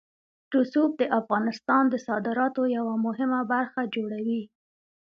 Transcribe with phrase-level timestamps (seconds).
[0.55, 4.41] رسوب د افغانستان د صادراتو یوه مهمه برخه جوړوي.